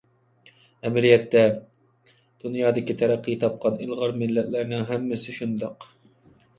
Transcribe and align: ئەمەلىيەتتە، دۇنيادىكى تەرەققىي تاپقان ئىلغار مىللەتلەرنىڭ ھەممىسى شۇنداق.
ئەمەلىيەتتە، 0.87 1.43
دۇنيادىكى 2.15 2.97
تەرەققىي 3.05 3.39
تاپقان 3.47 3.81
ئىلغار 3.87 4.19
مىللەتلەرنىڭ 4.25 4.91
ھەممىسى 4.93 5.41
شۇنداق. 5.41 5.93